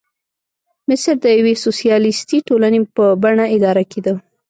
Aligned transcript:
مصر 0.89 1.13
د 1.21 1.25
یوې 1.39 1.53
سوسیالیستي 1.63 2.37
ټولنې 2.47 2.79
په 2.95 3.05
بڼه 3.23 3.45
اداره 3.55 3.83
کېده. 3.91 4.13